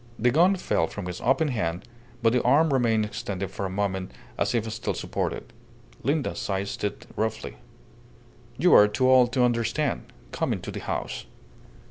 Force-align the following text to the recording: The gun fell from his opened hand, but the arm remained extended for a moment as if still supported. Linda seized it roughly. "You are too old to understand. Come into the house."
The 0.17 0.31
gun 0.31 0.55
fell 0.55 0.87
from 0.87 1.05
his 1.05 1.21
opened 1.21 1.51
hand, 1.51 1.87
but 2.23 2.33
the 2.33 2.41
arm 2.41 2.73
remained 2.73 3.05
extended 3.05 3.51
for 3.51 3.67
a 3.67 3.69
moment 3.69 4.09
as 4.35 4.55
if 4.55 4.67
still 4.73 4.95
supported. 4.95 5.53
Linda 6.01 6.35
seized 6.35 6.83
it 6.83 7.05
roughly. 7.15 7.57
"You 8.57 8.73
are 8.73 8.87
too 8.87 9.07
old 9.07 9.31
to 9.33 9.43
understand. 9.43 10.11
Come 10.31 10.53
into 10.53 10.71
the 10.71 10.79
house." 10.79 11.27